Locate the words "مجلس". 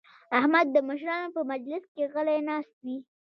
1.51-1.83